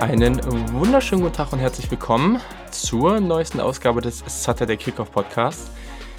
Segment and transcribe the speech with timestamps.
[0.00, 0.42] Einen
[0.72, 2.38] wunderschönen guten Tag und herzlich willkommen
[2.70, 5.70] zur neuesten Ausgabe des Saturday Kickoff Podcasts.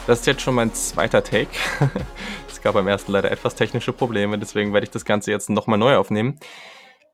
[0.08, 1.52] Das ist jetzt schon mein zweiter Take.
[2.50, 5.78] es gab beim ersten leider etwas technische Probleme, deswegen werde ich das Ganze jetzt nochmal
[5.78, 6.40] neu aufnehmen.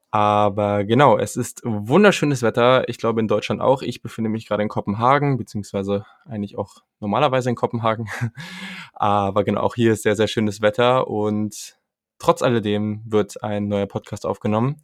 [0.10, 2.88] Aber genau, es ist wunderschönes Wetter.
[2.88, 3.82] Ich glaube in Deutschland auch.
[3.82, 8.08] Ich befinde mich gerade in Kopenhagen, beziehungsweise eigentlich auch normalerweise in Kopenhagen.
[8.94, 11.78] Aber genau, auch hier ist sehr, sehr schönes Wetter und
[12.20, 14.82] trotz alledem wird ein neuer Podcast aufgenommen.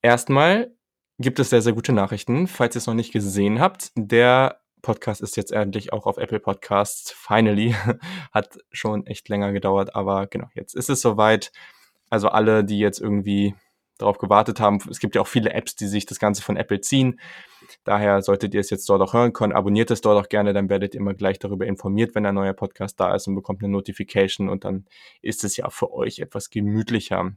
[0.00, 0.75] Erstmal
[1.18, 2.46] gibt es sehr, sehr gute Nachrichten.
[2.46, 6.40] Falls ihr es noch nicht gesehen habt, der Podcast ist jetzt endlich auch auf Apple
[6.40, 7.10] Podcasts.
[7.10, 7.74] Finally.
[8.32, 11.50] Hat schon echt länger gedauert, aber genau, jetzt ist es soweit.
[12.08, 13.54] Also alle, die jetzt irgendwie
[13.98, 16.80] darauf gewartet haben, es gibt ja auch viele Apps, die sich das Ganze von Apple
[16.80, 17.18] ziehen.
[17.82, 19.54] Daher solltet ihr es jetzt dort auch hören können.
[19.54, 22.52] Abonniert es dort auch gerne, dann werdet ihr immer gleich darüber informiert, wenn ein neuer
[22.52, 24.86] Podcast da ist und bekommt eine Notification und dann
[25.22, 27.32] ist es ja für euch etwas gemütlicher.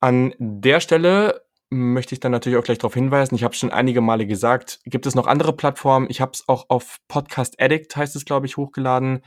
[0.00, 3.36] An der Stelle möchte ich dann natürlich auch gleich darauf hinweisen.
[3.36, 6.08] Ich habe schon einige Male gesagt, gibt es noch andere Plattformen?
[6.10, 9.24] Ich habe es auch auf Podcast Addict, heißt es, glaube ich, hochgeladen.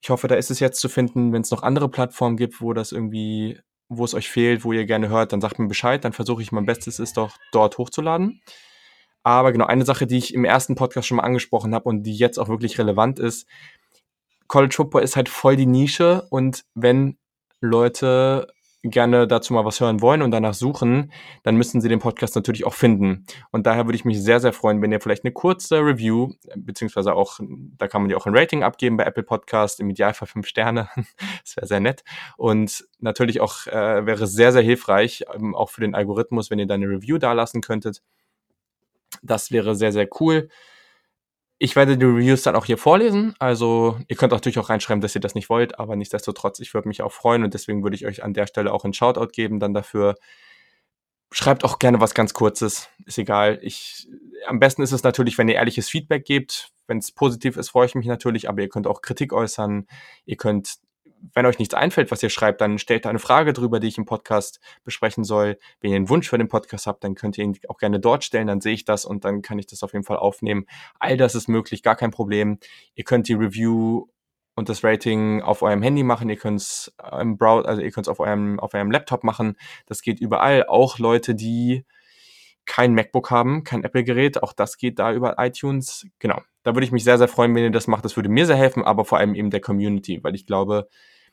[0.00, 1.32] Ich hoffe, da ist es jetzt zu finden.
[1.32, 4.86] Wenn es noch andere Plattformen gibt, wo das irgendwie, wo es euch fehlt, wo ihr
[4.86, 6.02] gerne hört, dann sagt mir Bescheid.
[6.04, 8.40] Dann versuche ich mein Bestes, es doch dort hochzuladen.
[9.22, 12.14] Aber genau, eine Sache, die ich im ersten Podcast schon mal angesprochen habe und die
[12.14, 13.46] jetzt auch wirklich relevant ist,
[14.46, 17.18] College Football ist halt voll die Nische und wenn
[17.60, 18.46] Leute
[18.82, 22.64] gerne dazu mal was hören wollen und danach suchen, dann müssen sie den Podcast natürlich
[22.64, 23.24] auch finden.
[23.50, 27.14] Und daher würde ich mich sehr, sehr freuen, wenn ihr vielleicht eine kurze Review, beziehungsweise
[27.14, 30.46] auch, da kann man ja auch ein Rating abgeben bei Apple Podcast, im Idealfall fünf
[30.46, 30.88] Sterne.
[31.44, 32.04] das wäre sehr nett.
[32.36, 36.66] Und natürlich auch äh, wäre sehr, sehr hilfreich, ähm, auch für den Algorithmus, wenn ihr
[36.66, 38.02] da eine Review dalassen könntet.
[39.22, 40.48] Das wäre sehr, sehr cool.
[41.58, 43.34] Ich werde die Reviews dann auch hier vorlesen.
[43.38, 46.88] Also ihr könnt natürlich auch reinschreiben, dass ihr das nicht wollt, aber nichtsdestotrotz, ich würde
[46.88, 49.58] mich auch freuen und deswegen würde ich euch an der Stelle auch ein Shoutout geben
[49.58, 50.16] dann dafür.
[51.32, 53.58] Schreibt auch gerne was ganz Kurzes, ist egal.
[53.62, 54.06] Ich,
[54.46, 56.72] am besten ist es natürlich, wenn ihr ehrliches Feedback gebt.
[56.86, 59.86] Wenn es positiv ist, freue ich mich natürlich, aber ihr könnt auch Kritik äußern.
[60.24, 60.76] Ihr könnt
[61.34, 64.04] wenn euch nichts einfällt, was ihr schreibt, dann stellt eine Frage drüber, die ich im
[64.04, 65.58] Podcast besprechen soll.
[65.80, 68.24] Wenn ihr einen Wunsch für den Podcast habt, dann könnt ihr ihn auch gerne dort
[68.24, 70.66] stellen, dann sehe ich das und dann kann ich das auf jeden Fall aufnehmen.
[70.98, 72.58] All das ist möglich, gar kein Problem.
[72.94, 74.06] Ihr könnt die Review
[74.54, 78.06] und das Rating auf eurem Handy machen, ihr könnt es im Browser, also ihr könnt
[78.06, 79.56] es auf eurem, auf eurem Laptop machen.
[79.86, 80.66] Das geht überall.
[80.66, 81.84] Auch Leute, die
[82.66, 86.06] kein MacBook haben, kein Apple-Gerät, auch das geht da über iTunes.
[86.18, 86.42] Genau.
[86.62, 88.04] Da würde ich mich sehr, sehr freuen, wenn ihr das macht.
[88.04, 90.88] Das würde mir sehr helfen, aber vor allem eben der Community, weil ich glaube,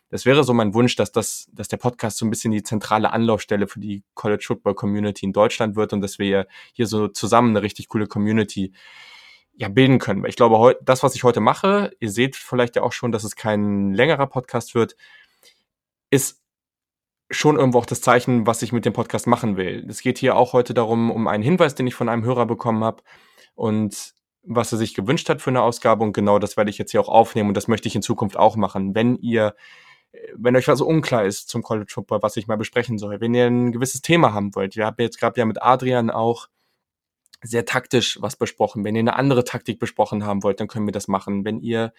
[0.09, 3.11] das wäre so mein Wunsch, dass das, dass der Podcast so ein bisschen die zentrale
[3.11, 7.49] Anlaufstelle für die College Football Community in Deutschland wird und dass wir hier so zusammen
[7.49, 8.73] eine richtig coole Community
[9.55, 10.21] ja, bilden können.
[10.21, 13.23] Weil ich glaube, das, was ich heute mache, ihr seht vielleicht ja auch schon, dass
[13.23, 14.95] es kein längerer Podcast wird,
[16.11, 16.42] ist
[17.29, 19.85] schon irgendwo auch das Zeichen, was ich mit dem Podcast machen will.
[19.89, 22.83] Es geht hier auch heute darum, um einen Hinweis, den ich von einem Hörer bekommen
[22.83, 23.03] habe
[23.55, 24.13] und
[24.43, 27.01] was er sich gewünscht hat für eine Ausgabe und genau das werde ich jetzt hier
[27.01, 28.93] auch aufnehmen und das möchte ich in Zukunft auch machen.
[28.93, 29.55] Wenn ihr
[30.35, 33.47] wenn euch was unklar ist zum College Football, was ich mal besprechen soll, wenn ihr
[33.47, 36.49] ein gewisses Thema haben wollt, wir haben jetzt gerade ja mit Adrian auch
[37.41, 38.83] sehr taktisch was besprochen.
[38.83, 41.45] Wenn ihr eine andere Taktik besprochen haben wollt, dann können wir das machen.
[41.45, 41.93] Wenn ihr,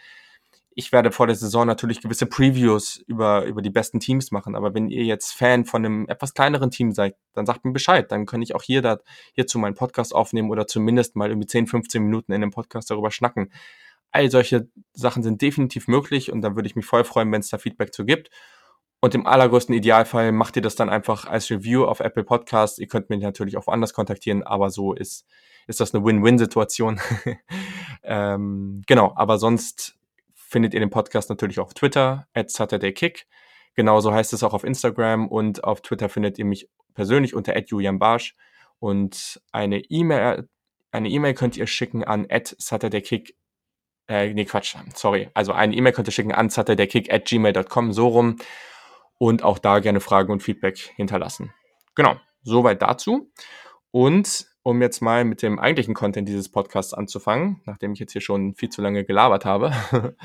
[0.76, 4.74] ich werde vor der Saison natürlich gewisse Previews über, über die besten Teams machen, aber
[4.74, 8.10] wenn ihr jetzt Fan von einem etwas kleineren Team seid, dann sagt mir Bescheid.
[8.10, 8.98] Dann kann ich auch hier da,
[9.32, 13.10] hierzu meinen Podcast aufnehmen oder zumindest mal irgendwie 10, 15 Minuten in dem Podcast darüber
[13.10, 13.52] schnacken.
[14.10, 17.48] All solche Sachen sind definitiv möglich und da würde ich mich voll freuen, wenn es
[17.48, 18.30] da Feedback zu gibt.
[19.00, 22.78] Und im allergrößten Idealfall macht ihr das dann einfach als Review auf Apple Podcasts.
[22.78, 25.26] Ihr könnt mich natürlich auch woanders kontaktieren, aber so ist,
[25.66, 27.00] ist das eine Win-Win-Situation.
[28.02, 29.98] ähm, genau, aber sonst
[30.54, 33.26] findet ihr den Podcast natürlich auf Twitter, at SaturdayKick.
[33.74, 37.98] Genauso heißt es auch auf Instagram und auf Twitter findet ihr mich persönlich unter Julian
[37.98, 38.36] Barsch.
[38.78, 40.48] Und eine E-Mail,
[40.92, 43.34] eine E-Mail könnt ihr schicken an at SaturdayKick
[44.06, 45.30] äh, nee, Quatsch, sorry.
[45.34, 48.36] Also eine E-Mail könnt ihr schicken an saturdaykick at gmail.com, so rum.
[49.18, 51.52] Und auch da gerne Fragen und Feedback hinterlassen.
[51.96, 53.32] Genau, soweit dazu.
[53.90, 58.22] Und um jetzt mal mit dem eigentlichen Content dieses Podcasts anzufangen, nachdem ich jetzt hier
[58.22, 59.72] schon viel zu lange gelabert habe,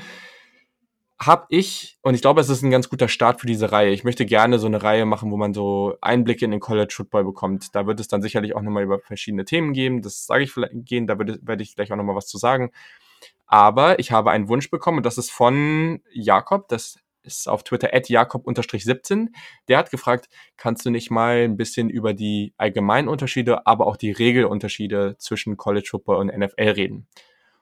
[1.20, 3.90] habe ich, und ich glaube, es ist ein ganz guter Start für diese Reihe.
[3.90, 7.24] Ich möchte gerne so eine Reihe machen, wo man so Einblicke in den College Football
[7.24, 7.74] bekommt.
[7.74, 10.00] Da wird es dann sicherlich auch nochmal über verschiedene Themen geben.
[10.00, 12.72] Das sage ich vielleicht gehen, da werde ich gleich auch nochmal was zu sagen.
[13.46, 16.98] Aber ich habe einen Wunsch bekommen und das ist von Jakob, das
[17.38, 19.28] ist auf Twitter at jakob-17.
[19.68, 23.96] Der hat gefragt, kannst du nicht mal ein bisschen über die allgemeinen Unterschiede, aber auch
[23.96, 27.06] die Regelunterschiede zwischen College Football und NFL reden?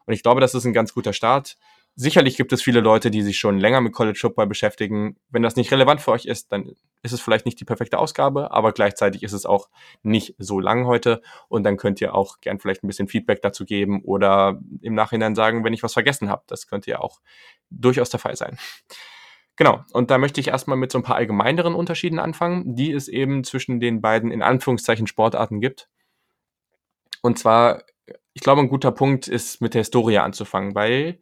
[0.06, 1.56] Und ich glaube, das ist ein ganz guter Start.
[2.00, 5.16] sicherlich gibt es viele Leute, die sich schon länger mit College Football beschäftigen.
[5.30, 6.70] Wenn das nicht relevant für euch ist, dann
[7.02, 9.68] ist es vielleicht nicht die perfekte Ausgabe, aber gleichzeitig ist es auch
[10.04, 13.64] nicht so lang heute und dann könnt ihr auch gern vielleicht ein bisschen Feedback dazu
[13.64, 16.44] geben oder im Nachhinein sagen, wenn ich was vergessen habe.
[16.46, 17.20] Das könnte ja auch
[17.68, 18.58] durchaus der Fall sein.
[19.58, 23.08] Genau, und da möchte ich erstmal mit so ein paar allgemeineren Unterschieden anfangen, die es
[23.08, 25.88] eben zwischen den beiden in Anführungszeichen Sportarten gibt.
[27.22, 27.82] Und zwar,
[28.34, 31.18] ich glaube, ein guter Punkt ist mit der Historie anzufangen, weil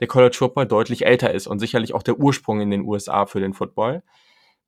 [0.00, 3.40] der College Football deutlich älter ist und sicherlich auch der Ursprung in den USA für
[3.40, 4.02] den Football.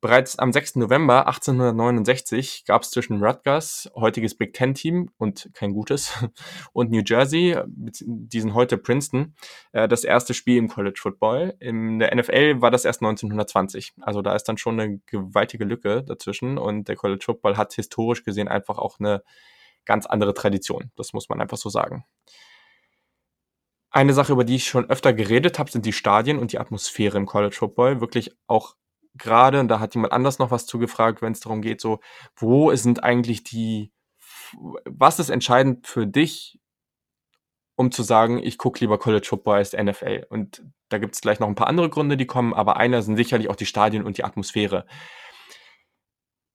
[0.02, 0.76] Bereits am 6.
[0.76, 6.12] November 1869 gab es zwischen Rutgers, heutiges Big Ten Team und kein gutes,
[6.72, 9.34] und New Jersey, die sind heute Princeton,
[9.72, 11.56] äh, das erste Spiel im College Football.
[11.60, 13.94] In der NFL war das erst 1920.
[14.02, 18.22] Also da ist dann schon eine gewaltige Lücke dazwischen und der College Football hat historisch
[18.22, 19.22] gesehen einfach auch eine
[19.86, 20.90] ganz andere Tradition.
[20.96, 22.04] Das muss man einfach so sagen.
[23.90, 27.16] Eine Sache, über die ich schon öfter geredet habe, sind die Stadien und die Atmosphäre
[27.16, 28.02] im College Football.
[28.02, 28.74] Wirklich auch
[29.18, 32.00] gerade, und da hat jemand anders noch was zugefragt, wenn es darum geht, so,
[32.36, 33.92] wo sind eigentlich die,
[34.84, 36.58] was ist entscheidend für dich,
[37.76, 40.26] um zu sagen, ich gucke lieber College Football als NFL?
[40.30, 43.16] Und da gibt es gleich noch ein paar andere Gründe, die kommen, aber einer sind
[43.16, 44.86] sicherlich auch die Stadien und die Atmosphäre.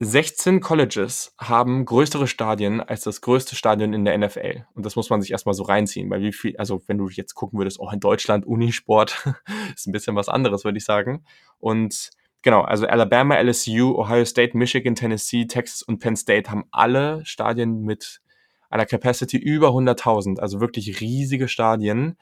[0.04, 4.66] 16 Colleges haben größere Stadien als das größte Stadion in der NFL.
[4.74, 7.36] Und das muss man sich erstmal so reinziehen, weil wie viel, also wenn du jetzt
[7.36, 9.24] gucken würdest, auch oh, in Deutschland, Unisport,
[9.76, 11.24] ist ein bisschen was anderes, würde ich sagen.
[11.60, 12.10] Und
[12.42, 17.82] genau, also Alabama, LSU, Ohio State, Michigan, Tennessee, Texas und Penn State haben alle Stadien
[17.82, 18.22] mit
[18.70, 22.18] einer Capacity über 100.000, also wirklich riesige Stadien.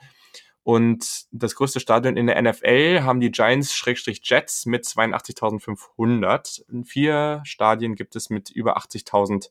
[0.63, 6.69] Und das größte Stadion in der NFL haben die Giants-Jets mit 82.500.
[6.69, 9.49] In vier Stadien gibt es mit über 80.000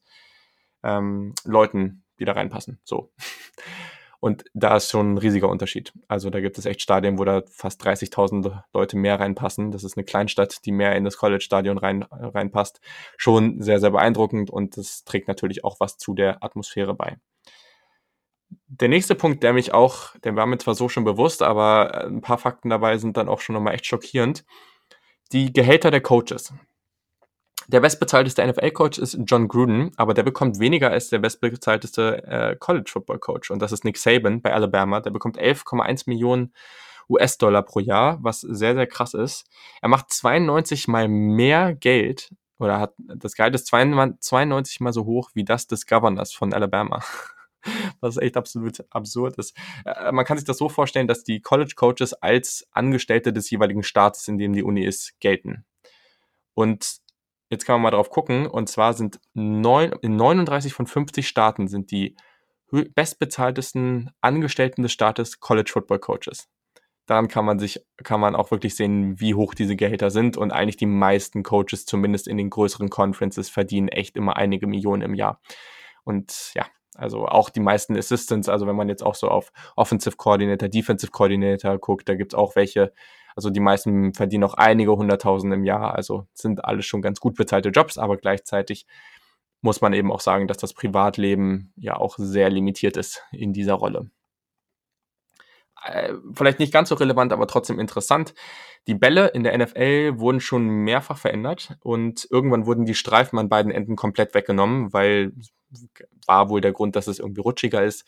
[0.83, 2.79] ähm, Leuten, die da reinpassen.
[2.85, 3.11] So.
[4.21, 5.93] Und da ist schon ein riesiger Unterschied.
[6.09, 9.71] Also da gibt es echt Stadien, wo da fast 30.000 Leute mehr reinpassen.
[9.71, 12.81] Das ist eine Kleinstadt, die mehr in das College-Stadion rein, reinpasst.
[13.17, 17.19] Schon sehr, sehr beeindruckend und das trägt natürlich auch was zu der Atmosphäre bei.
[18.67, 22.07] Der nächste Punkt, der mich auch, der war mir zwar so schon bewusst, aber äh,
[22.07, 24.45] ein paar Fakten dabei sind dann auch schon nochmal echt schockierend.
[25.33, 26.53] Die Gehälter der Coaches.
[27.71, 33.51] Der bestbezahlteste NFL-Coach ist John Gruden, aber der bekommt weniger als der bestbezahlteste äh, College-Football-Coach.
[33.51, 35.01] Und das ist Nick Saban bei Alabama.
[35.01, 36.55] Der bekommt 11,1 Millionen
[37.11, 39.47] US-Dollar pro Jahr, was sehr, sehr krass ist.
[39.83, 45.31] Er macht 92 mal mehr Geld oder hat das Gehalt ist 92 mal so hoch
[45.35, 47.05] wie das des Governors von Alabama.
[48.01, 49.55] was echt absolut absurd ist.
[49.85, 53.83] Äh, man kann sich das so vorstellen, dass die College Coaches als Angestellte des jeweiligen
[53.83, 55.67] Staates, in dem die Uni ist, gelten.
[56.55, 57.03] Und
[57.51, 61.69] jetzt kann man mal drauf gucken, und zwar sind neun, in 39 von 50 Staaten
[61.69, 62.17] sind die
[62.71, 66.49] bestbezahltesten Angestellten des Staates College Football Coaches.
[67.07, 70.53] Daran kann man sich, kann man auch wirklich sehen, wie hoch diese Gehälter sind und
[70.53, 75.15] eigentlich die meisten Coaches, zumindest in den größeren Conferences, verdienen echt immer einige Millionen im
[75.15, 75.41] Jahr.
[76.05, 80.17] Und ja, also auch die meisten Assistants, also wenn man jetzt auch so auf Offensive
[80.17, 82.93] Coordinator, Defensive Coordinator guckt, da gibt's auch welche,
[83.39, 87.37] also die meisten verdienen auch einige hunderttausend im Jahr, also sind alles schon ganz gut
[87.37, 88.85] bezahlte Jobs, aber gleichzeitig
[89.61, 93.75] muss man eben auch sagen, dass das Privatleben ja auch sehr limitiert ist in dieser
[93.75, 94.11] Rolle.
[95.85, 98.35] Äh, vielleicht nicht ganz so relevant, aber trotzdem interessant.
[98.89, 103.49] Die Bälle in der NFL wurden schon mehrfach verändert und irgendwann wurden die Streifen an
[103.49, 105.33] beiden Enden komplett weggenommen, weil
[106.27, 108.05] war wohl der Grund, dass es irgendwie rutschiger ist.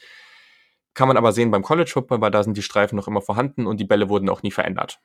[0.95, 3.69] Kann man aber sehen beim College Football, weil da sind die Streifen noch immer vorhanden
[3.69, 5.01] und die Bälle wurden auch nie verändert.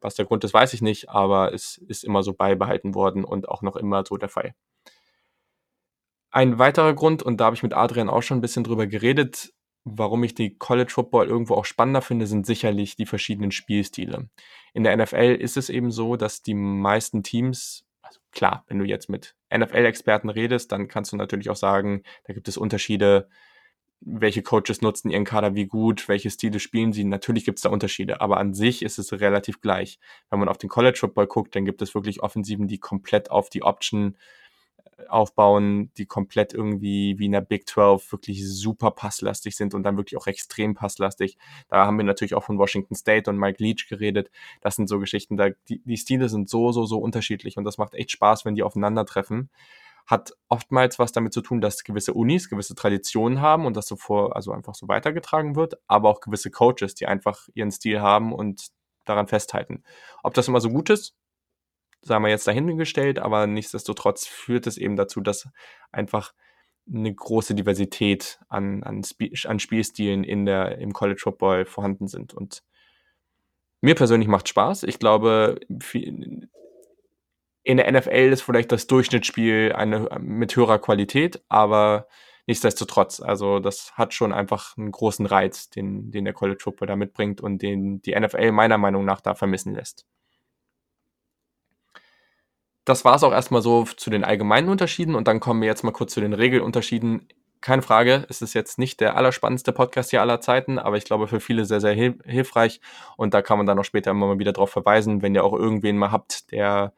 [0.00, 3.48] Was der Grund ist, weiß ich nicht, aber es ist immer so beibehalten worden und
[3.48, 4.54] auch noch immer so der Fall.
[6.30, 9.52] Ein weiterer Grund, und da habe ich mit Adrian auch schon ein bisschen drüber geredet,
[9.84, 14.28] warum ich die College Football irgendwo auch spannender finde, sind sicherlich die verschiedenen Spielstile.
[14.72, 18.84] In der NFL ist es eben so, dass die meisten Teams, also klar, wenn du
[18.84, 23.28] jetzt mit NFL-Experten redest, dann kannst du natürlich auch sagen, da gibt es Unterschiede,
[24.06, 27.04] welche Coaches nutzen ihren Kader wie gut, welche Stile spielen sie.
[27.04, 29.98] Natürlich gibt es da Unterschiede, aber an sich ist es relativ gleich.
[30.30, 33.48] Wenn man auf den College Football guckt, dann gibt es wirklich Offensiven, die komplett auf
[33.48, 34.16] die Option
[35.08, 39.96] aufbauen, die komplett irgendwie wie in der Big 12 wirklich super passlastig sind und dann
[39.96, 41.36] wirklich auch extrem passlastig.
[41.68, 44.30] Da haben wir natürlich auch von Washington State und Mike Leach geredet.
[44.60, 47.78] Das sind so Geschichten, da die, die Stile sind so, so, so unterschiedlich und das
[47.78, 49.50] macht echt Spaß, wenn die aufeinandertreffen.
[50.06, 53.96] Hat oftmals was damit zu tun, dass gewisse Unis gewisse Traditionen haben und das so
[53.96, 58.32] vor, also einfach so weitergetragen wird, aber auch gewisse Coaches, die einfach ihren Stil haben
[58.32, 58.68] und
[59.04, 59.82] daran festhalten.
[60.22, 61.14] Ob das immer so gut ist,
[62.02, 65.48] sagen wir jetzt dahingestellt, aber nichtsdestotrotz führt es eben dazu, dass
[65.90, 66.34] einfach
[66.86, 69.02] eine große Diversität an, an,
[69.44, 72.34] an Spielstilen in der, im College Football vorhanden sind.
[72.34, 72.62] Und
[73.80, 74.84] Mir persönlich macht Spaß.
[74.84, 75.60] Ich glaube,
[77.64, 82.06] in der NFL ist vielleicht das Durchschnittsspiel eine mit höherer Qualität, aber
[82.46, 86.96] nichtsdestotrotz, also das hat schon einfach einen großen Reiz, den, den der College Football da
[86.96, 90.06] mitbringt und den die NFL meiner Meinung nach da vermissen lässt.
[92.84, 95.84] Das war es auch erstmal so zu den allgemeinen Unterschieden und dann kommen wir jetzt
[95.84, 97.26] mal kurz zu den Regelunterschieden.
[97.62, 101.28] Keine Frage, es ist jetzt nicht der allerspannendste Podcast hier aller Zeiten, aber ich glaube
[101.28, 102.82] für viele sehr, sehr hilf hilfreich
[103.16, 105.54] und da kann man dann auch später immer mal wieder drauf verweisen, wenn ihr auch
[105.54, 106.92] irgendwen mal habt, der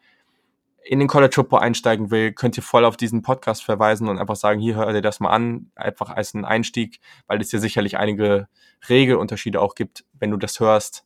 [0.86, 4.36] in den College Football einsteigen will, könnt ihr voll auf diesen Podcast verweisen und einfach
[4.36, 7.98] sagen, hier hört ihr das mal an, einfach als einen Einstieg, weil es hier sicherlich
[7.98, 8.48] einige
[8.88, 11.04] Regelunterschiede auch gibt, wenn du das hörst.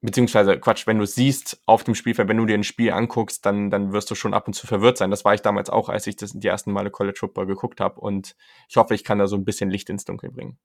[0.00, 3.46] Beziehungsweise, Quatsch, wenn du es siehst auf dem Spielfeld, wenn du dir ein Spiel anguckst,
[3.46, 5.12] dann, dann wirst du schon ab und zu verwirrt sein.
[5.12, 8.00] Das war ich damals auch, als ich das die ersten Male College Football geguckt habe
[8.00, 8.34] und
[8.68, 10.58] ich hoffe, ich kann da so ein bisschen Licht ins Dunkel bringen.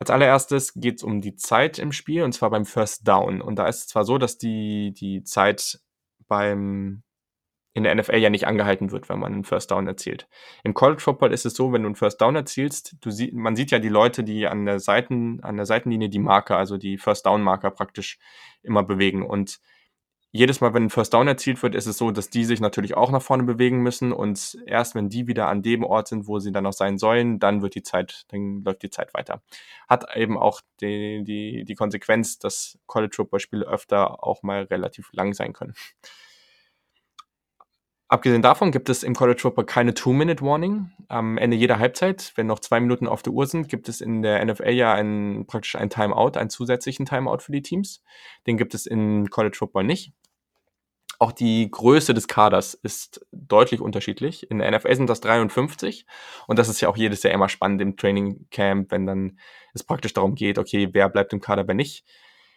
[0.00, 3.40] Als allererstes geht es um die Zeit im Spiel und zwar beim First Down.
[3.40, 5.80] Und da ist es zwar so, dass die, die Zeit
[6.28, 7.02] beim
[7.76, 10.28] in der NFL ja nicht angehalten wird, wenn man einen First Down erzielt.
[10.64, 13.54] Im College Football ist es so, wenn du einen First Down erzielst, du sie, man
[13.54, 16.96] sieht ja die Leute, die an der Seiten, an der Seitenlinie die Marker, also die
[16.96, 18.18] First Down Marker praktisch
[18.62, 19.22] immer bewegen.
[19.22, 19.60] Und
[20.32, 22.96] jedes Mal, wenn ein First Down erzielt wird, ist es so, dass die sich natürlich
[22.96, 26.38] auch nach vorne bewegen müssen und erst wenn die wieder an dem Ort sind, wo
[26.38, 29.42] sie dann auch sein sollen, dann wird die Zeit, dann läuft die Zeit weiter.
[29.88, 35.10] Hat eben auch die, die, die Konsequenz, dass College Football Spiele öfter auch mal relativ
[35.12, 35.74] lang sein können.
[38.08, 40.92] Abgesehen davon gibt es im College Football keine Two-Minute-Warning.
[41.08, 44.22] Am Ende jeder Halbzeit, wenn noch zwei Minuten auf der Uhr sind, gibt es in
[44.22, 48.04] der NFL ja ein, praktisch ein Timeout, einen zusätzlichen Timeout für die Teams.
[48.46, 50.12] Den gibt es in College Football nicht.
[51.18, 54.50] Auch die Größe des Kaders ist deutlich unterschiedlich.
[54.50, 56.06] In der NFL sind das 53
[56.46, 59.38] und das ist ja auch jedes Jahr immer spannend im Training Camp, wenn dann
[59.72, 62.04] es praktisch darum geht, okay, wer bleibt im Kader, wer nicht.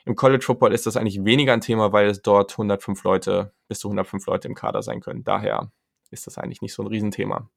[0.06, 3.80] Im College Football ist das eigentlich weniger ein Thema, weil es dort 105 Leute, bis
[3.80, 5.24] zu 105 Leute im Kader sein können.
[5.24, 5.72] Daher
[6.12, 7.50] ist das eigentlich nicht so ein Riesenthema.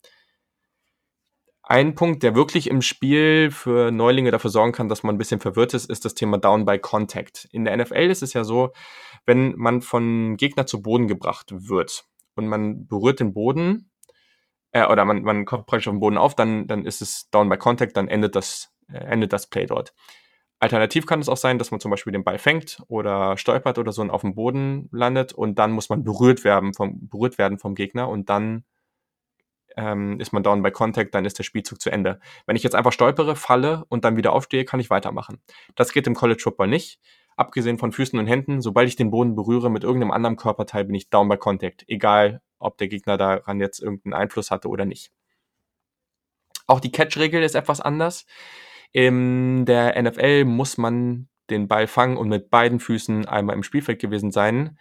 [1.62, 5.40] Ein Punkt, der wirklich im Spiel für Neulinge dafür sorgen kann, dass man ein bisschen
[5.40, 7.48] verwirrt ist, ist das Thema Down by Contact.
[7.52, 8.72] In der NFL ist es ja so,
[9.26, 13.90] wenn man von Gegner zu Boden gebracht wird und man berührt den Boden,
[14.72, 17.48] äh, oder man, man kommt praktisch auf den Boden auf, dann, dann ist es Down
[17.48, 19.94] by Contact, dann endet das, äh, endet das Play dort.
[20.62, 23.90] Alternativ kann es auch sein, dass man zum Beispiel den Ball fängt oder stolpert oder
[23.90, 27.58] so und auf dem Boden landet und dann muss man berührt werden vom, berührt werden
[27.58, 28.64] vom Gegner und dann
[29.76, 32.20] ähm, ist man down bei Contact, dann ist der Spielzug zu Ende.
[32.46, 35.42] Wenn ich jetzt einfach stolpere, falle und dann wieder aufstehe, kann ich weitermachen.
[35.74, 37.00] Das geht im College Football nicht.
[37.34, 40.94] Abgesehen von Füßen und Händen, sobald ich den Boden berühre mit irgendeinem anderen Körperteil, bin
[40.94, 41.84] ich down by Contact.
[41.88, 45.10] Egal, ob der Gegner daran jetzt irgendeinen Einfluss hatte oder nicht.
[46.68, 48.26] Auch die Catch-Regel ist etwas anders.
[48.92, 54.00] In der NFL muss man den Ball fangen und mit beiden Füßen einmal im Spielfeld
[54.00, 54.78] gewesen sein.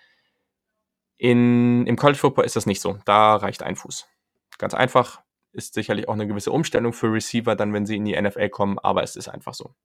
[1.18, 2.98] In, Im College Football ist das nicht so.
[3.06, 4.08] Da reicht ein Fuß.
[4.58, 5.22] Ganz einfach.
[5.53, 8.80] Ist sicherlich auch eine gewisse Umstellung für Receiver, dann, wenn sie in die NFL kommen,
[8.80, 9.75] aber es ist einfach so.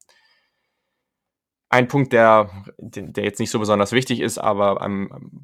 [1.69, 4.81] Ein Punkt, der, der jetzt nicht so besonders wichtig ist, aber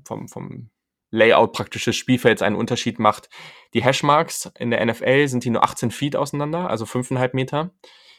[0.05, 0.71] vom, vom
[1.11, 3.29] Layout praktisch des Spielfelds einen Unterschied macht.
[3.75, 7.71] Die Hashmarks in der NFL sind die nur 18 Feet auseinander, also 5,5 Meter.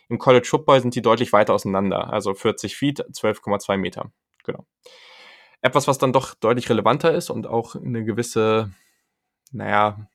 [0.10, 4.12] Im College Football sind die deutlich weiter auseinander, also 40 Feet, 12,2 Meter.
[4.44, 4.66] Genau.
[5.62, 8.72] Etwas, was dann doch deutlich relevanter ist und auch eine gewisse,
[9.52, 10.10] naja,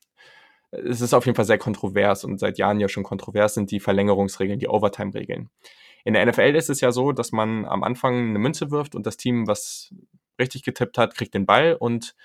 [0.71, 3.79] es ist auf jeden Fall sehr kontrovers und seit Jahren ja schon kontrovers sind die
[3.79, 5.49] Verlängerungsregeln, die Overtime-Regeln.
[6.05, 9.05] In der NFL ist es ja so, dass man am Anfang eine Münze wirft und
[9.05, 9.93] das Team, was
[10.39, 12.15] richtig getippt hat, kriegt den Ball und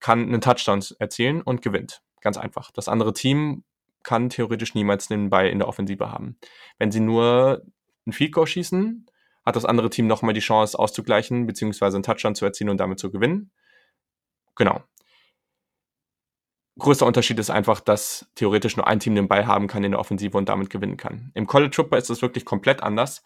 [0.00, 2.02] kann einen Touchdown erzielen und gewinnt.
[2.20, 2.70] Ganz einfach.
[2.72, 3.64] Das andere Team
[4.06, 6.38] kann theoretisch niemals den Ball in der Offensive haben.
[6.78, 7.62] Wenn sie nur
[8.06, 9.04] ein Field Goal schießen,
[9.44, 13.00] hat das andere Team nochmal die Chance auszugleichen, beziehungsweise einen Touchdown zu erzielen und damit
[13.00, 13.50] zu gewinnen.
[14.54, 14.80] Genau.
[16.78, 20.00] Größter Unterschied ist einfach, dass theoretisch nur ein Team den Ball haben kann in der
[20.00, 21.32] Offensive und damit gewinnen kann.
[21.34, 23.24] Im College Football ist das wirklich komplett anders.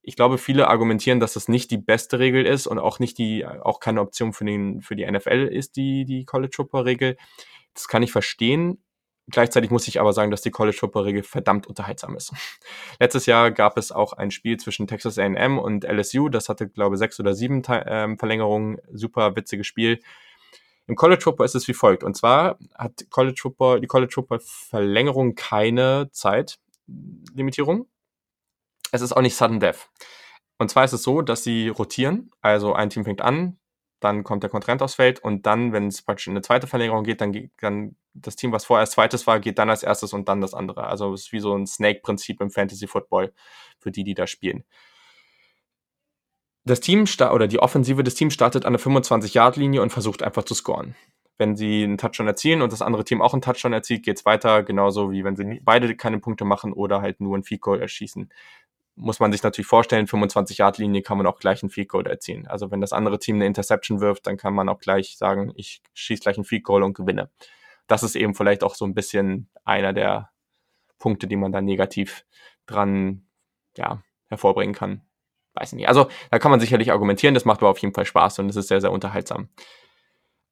[0.00, 3.44] Ich glaube, viele argumentieren, dass das nicht die beste Regel ist und auch nicht die,
[3.44, 7.16] auch keine Option für, den, für die NFL ist, die, die College Football Regel.
[7.74, 8.82] Das kann ich verstehen.
[9.30, 12.32] Gleichzeitig muss ich aber sagen, dass die College Football Regel verdammt unterhaltsam ist.
[13.00, 16.28] Letztes Jahr gab es auch ein Spiel zwischen Texas A&M und LSU.
[16.28, 18.78] Das hatte, glaube ich, sechs oder sieben ähm, Verlängerungen.
[18.92, 20.00] Super witziges Spiel.
[20.88, 22.02] Im College Football ist es wie folgt.
[22.02, 27.86] Und zwar hat College Football, die College Football Verlängerung keine Zeitlimitierung.
[28.90, 29.88] Es ist auch nicht Sudden Death.
[30.58, 32.30] Und zwar ist es so, dass sie rotieren.
[32.40, 33.58] Also ein Team fängt an,
[34.04, 37.04] dann kommt der Kontrahent aufs Feld und dann, wenn es praktisch in eine zweite Verlängerung
[37.04, 40.28] geht, dann, dann das Team, was vorher als zweites war, geht dann als erstes und
[40.28, 40.84] dann das andere.
[40.84, 43.32] Also es ist wie so ein Snake-Prinzip im Fantasy Football
[43.78, 44.64] für die, die da spielen.
[46.64, 50.54] das Team oder die Offensive des Teams startet an der 25-Yard-Linie und versucht einfach zu
[50.54, 50.94] scoren.
[51.38, 54.62] Wenn sie einen Touchdown erzielen und das andere Team auch einen Touchdown erzielt, geht's weiter,
[54.62, 58.30] genauso wie wenn sie beide keine Punkte machen oder halt nur ein Field Goal erschießen.
[58.94, 62.46] Muss man sich natürlich vorstellen, 25-Yard-Linie kann man auch gleich ein Field Goal erzielen.
[62.46, 65.82] Also wenn das andere Team eine Interception wirft, dann kann man auch gleich sagen, ich
[65.94, 67.30] schieße gleich ein Field Goal und gewinne.
[67.86, 70.30] Das ist eben vielleicht auch so ein bisschen einer der
[70.98, 72.24] Punkte, die man da negativ
[72.66, 73.26] dran
[73.76, 75.02] ja, hervorbringen kann
[75.54, 75.88] weiß ich nicht.
[75.88, 78.56] Also da kann man sicherlich argumentieren, das macht aber auf jeden Fall Spaß und es
[78.56, 79.48] ist sehr, sehr unterhaltsam.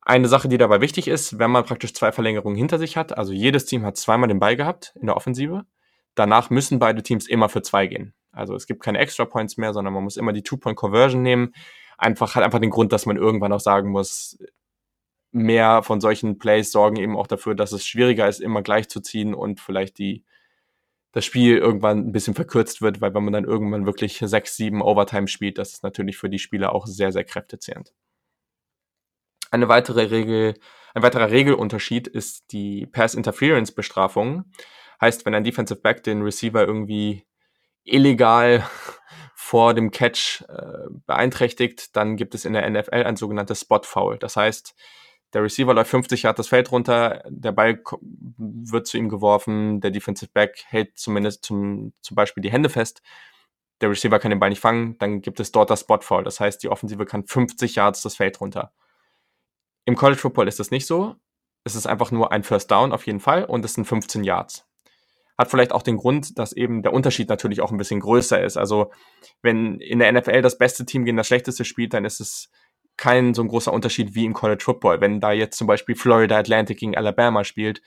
[0.03, 3.33] Eine Sache, die dabei wichtig ist, wenn man praktisch zwei Verlängerungen hinter sich hat, also
[3.33, 5.67] jedes Team hat zweimal den Ball gehabt in der Offensive,
[6.15, 8.15] danach müssen beide Teams immer für zwei gehen.
[8.33, 11.55] Also es gibt keine Extra Points mehr, sondern man muss immer die Two-Point-Conversion nehmen.
[11.99, 14.39] Einfach hat einfach den Grund, dass man irgendwann auch sagen muss,
[15.33, 19.01] mehr von solchen Plays sorgen eben auch dafür, dass es schwieriger ist, immer gleich zu
[19.01, 20.25] ziehen und vielleicht die
[21.13, 24.81] das Spiel irgendwann ein bisschen verkürzt wird, weil wenn man dann irgendwann wirklich sechs, sieben
[24.81, 27.93] Overtime spielt, das ist natürlich für die Spieler auch sehr, sehr kräftezehrend.
[29.51, 30.55] Eine weitere Regel,
[30.95, 34.45] ein weiterer Regelunterschied ist die Pass Interference Bestrafung.
[35.01, 37.25] Heißt, wenn ein Defensive Back den Receiver irgendwie
[37.85, 38.65] illegal
[39.35, 44.19] vor dem Catch äh, beeinträchtigt, dann gibt es in der NFL ein sogenanntes Spot Foul.
[44.19, 44.77] Das heißt,
[45.33, 47.83] der Receiver läuft 50 Yard das Feld runter, der Ball
[48.39, 53.03] wird zu ihm geworfen, der Defensive Back hält zumindest zum, zum Beispiel die Hände fest,
[53.81, 56.25] der Receiver kann den Ball nicht fangen, dann gibt es dort das Spot Foul.
[56.25, 58.73] Das heißt, die Offensive kann 50 Yards das Feld runter.
[59.85, 61.17] Im College Football ist das nicht so.
[61.65, 64.70] Es ist einfach nur ein First Down auf jeden Fall und es sind 15 Yards.
[65.41, 68.59] Hat vielleicht auch den Grund, dass eben der Unterschied natürlich auch ein bisschen größer ist.
[68.59, 68.91] Also,
[69.41, 72.51] wenn in der NFL das beste Team gegen das schlechteste spielt, dann ist es
[72.99, 75.01] kein so ein großer Unterschied wie im College Football.
[75.01, 77.81] Wenn da jetzt zum Beispiel Florida Atlantic gegen Alabama spielt,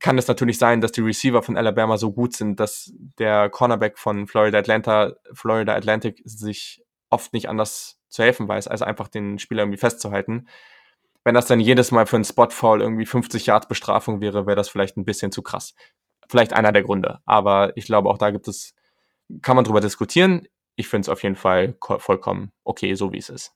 [0.00, 3.98] kann es natürlich sein, dass die Receiver von Alabama so gut sind, dass der Cornerback
[3.98, 9.38] von Florida Atlanta, Florida Atlantic sich oft nicht anders zu helfen weiß, als einfach den
[9.38, 10.48] Spieler irgendwie festzuhalten.
[11.24, 14.70] Wenn das dann jedes Mal für einen Spot-Foul irgendwie 50 Yards Bestrafung wäre, wäre das
[14.70, 15.74] vielleicht ein bisschen zu krass.
[16.28, 17.20] Vielleicht einer der Gründe.
[17.24, 18.74] Aber ich glaube, auch da gibt es,
[19.42, 20.46] kann man drüber diskutieren.
[20.76, 23.54] Ich finde es auf jeden Fall vollkommen okay, so wie es ist.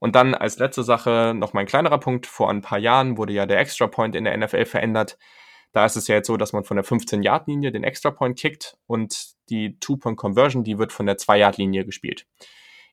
[0.00, 2.26] Und dann als letzte Sache noch mal ein kleinerer Punkt.
[2.26, 5.16] Vor ein paar Jahren wurde ja der Extra Point in der NFL verändert.
[5.72, 8.76] Da ist es ja jetzt so, dass man von der 15-Yard-Linie den Extra Point kickt
[8.86, 12.26] und die Two-Point-Conversion, die wird von der 2-Yard-Linie gespielt.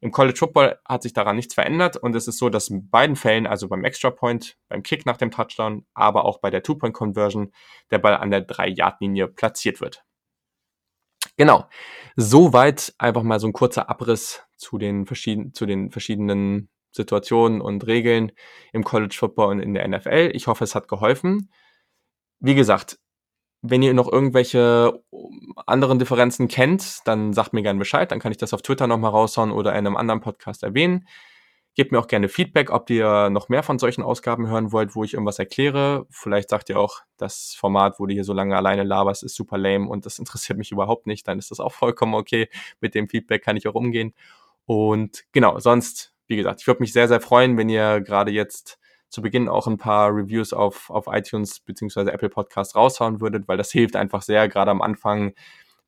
[0.02, 3.16] Im College Football hat sich daran nichts verändert und es ist so, dass in beiden
[3.16, 7.52] Fällen, also beim Extra Point, beim Kick nach dem Touchdown, aber auch bei der Two-Point-Conversion,
[7.92, 10.06] der Ball an der 3-Yard-Linie platziert wird.
[11.36, 11.68] Genau.
[12.16, 17.86] Soweit einfach mal so ein kurzer Abriss zu den, verschiedenen, zu den verschiedenen Situationen und
[17.86, 18.32] Regeln
[18.74, 20.32] im College Football und in der NFL.
[20.34, 21.52] Ich hoffe, es hat geholfen.
[22.40, 23.00] Wie gesagt,
[23.62, 25.02] wenn ihr noch irgendwelche
[25.66, 29.12] anderen Differenzen kennt, dann sagt mir gerne Bescheid, dann kann ich das auf Twitter nochmal
[29.12, 31.08] raushauen oder in einem anderen Podcast erwähnen.
[31.76, 35.04] Gebt mir auch gerne Feedback, ob ihr noch mehr von solchen Ausgaben hören wollt, wo
[35.04, 36.06] ich irgendwas erkläre.
[36.10, 39.58] Vielleicht sagt ihr auch, das Format, wo du hier so lange alleine laberst, ist super
[39.58, 41.28] lame und das interessiert mich überhaupt nicht.
[41.28, 42.50] Dann ist das auch vollkommen okay.
[42.82, 44.14] Mit dem Feedback kann ich auch umgehen.
[44.66, 48.80] Und genau, sonst wie gesagt, ich würde mich sehr, sehr freuen, wenn ihr gerade jetzt
[49.10, 53.58] zu Beginn auch ein paar Reviews auf, auf iTunes beziehungsweise Apple Podcast raushauen würdet, weil
[53.58, 55.34] das hilft einfach sehr, gerade am Anfang,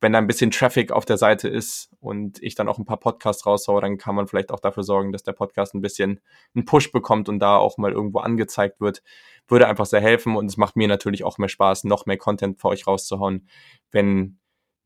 [0.00, 2.98] wenn da ein bisschen Traffic auf der Seite ist und ich dann auch ein paar
[2.98, 6.20] Podcasts raushaue, dann kann man vielleicht auch dafür sorgen, dass der Podcast ein bisschen
[6.54, 9.02] einen Push bekommt und da auch mal irgendwo angezeigt wird.
[9.46, 12.60] Würde einfach sehr helfen und es macht mir natürlich auch mehr Spaß, noch mehr Content
[12.60, 13.46] für euch rauszuhauen,
[13.92, 14.38] wenn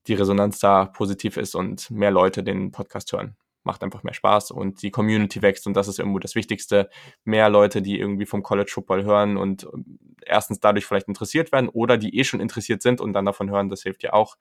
[0.07, 4.53] die Resonanz da positiv ist und mehr Leute den Podcast hören macht einfach mehr Spaß
[4.53, 6.89] und die Community wächst und das ist irgendwo das Wichtigste.
[7.25, 11.69] Mehr Leute, die irgendwie vom College Football hören und ähm, erstens dadurch vielleicht interessiert werden
[11.69, 14.37] oder die eh schon interessiert sind und dann davon hören, das hilft ja auch.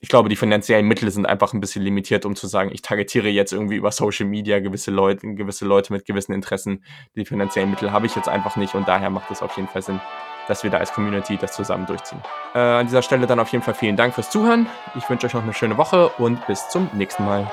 [0.00, 3.28] Ich glaube, die finanziellen Mittel sind einfach ein bisschen limitiert, um zu sagen, ich targetiere
[3.28, 6.84] jetzt irgendwie über Social Media gewisse Leute, gewisse Leute mit gewissen Interessen.
[7.14, 9.80] Die finanziellen Mittel habe ich jetzt einfach nicht und daher macht es auf jeden Fall
[9.80, 10.00] Sinn,
[10.48, 12.20] dass wir da als Community das zusammen durchziehen.
[12.54, 14.66] Äh, an dieser Stelle dann auf jeden Fall vielen Dank fürs Zuhören.
[14.96, 17.50] Ich wünsche euch noch eine schöne Woche und bis zum nächsten Mal.